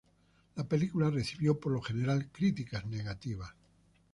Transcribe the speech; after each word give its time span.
La 0.55 0.63
película 0.67 1.11
recibió, 1.11 1.59
por 1.59 1.73
lo 1.73 1.79
general, 1.83 2.27
críticas 2.31 2.87
negativas. 2.87 3.53